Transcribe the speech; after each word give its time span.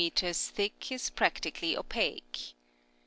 thick 0.35 0.91
is 0.91 1.11
practically 1.11 1.77
opaque. 1.77 2.55